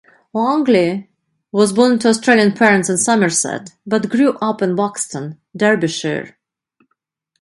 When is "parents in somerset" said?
2.53-3.73